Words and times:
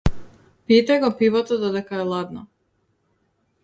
Пијте 0.71 0.97
го 1.03 1.11
пивото 1.21 1.59
додека 1.67 2.01
е 2.07 2.09
ладно. 2.15 2.47